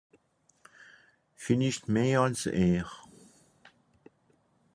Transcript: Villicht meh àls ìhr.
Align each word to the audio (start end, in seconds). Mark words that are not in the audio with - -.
Villicht 1.43 1.83
meh 1.93 2.09
àls 2.23 2.41
ìhr. 2.67 2.87